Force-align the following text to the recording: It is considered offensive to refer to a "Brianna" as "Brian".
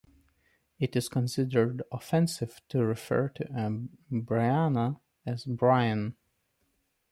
It 0.79 0.95
is 0.95 1.07
considered 1.07 1.83
offensive 1.91 2.59
to 2.69 2.83
refer 2.83 3.29
to 3.35 3.45
a 3.53 3.69
"Brianna" 4.11 4.99
as 5.27 5.45
"Brian". 5.45 6.15